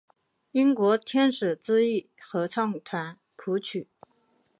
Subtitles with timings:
[0.53, 3.87] 英国天使之翼合唱团谱曲。